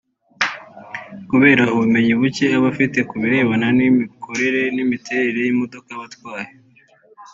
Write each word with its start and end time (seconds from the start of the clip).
kubera 1.29 1.63
ubumenyi 1.73 2.13
bucye 2.19 2.45
aba 2.57 2.67
afite 2.73 2.97
kubirebana 3.09 3.67
n’imikorere 3.77 4.61
n’imiterere 4.75 5.39
y’imodoka 5.45 5.89
aba 5.95 6.05
atwaye 6.09 6.51